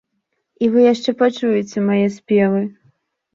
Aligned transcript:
І 0.63 0.69
вы 0.75 0.79
яшчэ 0.93 1.13
пачуеце 1.19 1.85
мае 1.91 2.07
спевы. 2.17 2.65